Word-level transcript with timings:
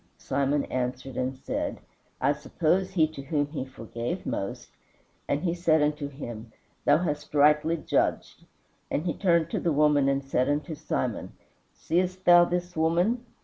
Simon 0.17 0.65
answered 0.65 1.15
and 1.15 1.37
said, 1.37 1.79
I 2.19 2.33
suppose 2.33 2.89
he 2.89 3.07
to 3.09 3.21
whom 3.21 3.45
he 3.49 3.63
forgave 3.65 4.25
most. 4.25 4.71
And 5.27 5.43
he 5.43 5.53
said 5.53 5.83
unto 5.83 6.07
him, 6.07 6.51
Thou 6.85 6.97
hast 6.97 7.35
rightly 7.35 7.77
judged. 7.77 8.43
And 8.89 9.05
he 9.05 9.13
turned 9.13 9.51
to 9.51 9.59
the 9.59 9.71
woman 9.71 10.09
and 10.09 10.23
said 10.25 10.49
unto 10.49 10.73
Simon, 10.73 11.33
Seest 11.71 12.25
thou 12.25 12.45
this 12.45 12.75
woman? 12.75 13.27